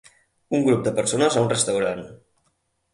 Un 0.59 0.65
grup 0.69 0.81
de 0.89 0.95
persones 1.01 1.37
a 1.39 1.45
un 1.47 1.55
restaurant. 1.55 2.05